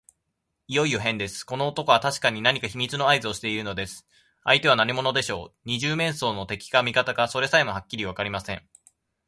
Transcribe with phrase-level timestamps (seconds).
[0.65, 1.43] いよいよへんです。
[1.43, 4.07] この男はたしかに何か秘密のあいずをしているのです。
[4.43, 5.53] 相手は何者でしょう。
[5.65, 8.67] 二十面相の敵か味方か、それさえもはっきりわかりません。